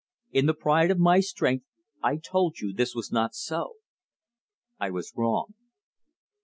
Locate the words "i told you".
2.01-2.73